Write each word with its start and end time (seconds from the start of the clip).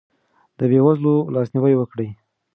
د 0.57 0.59
بې 0.69 0.79
وزلو 0.85 1.15
لاسنیوی 1.33 1.73
وکړئ. 1.77 2.09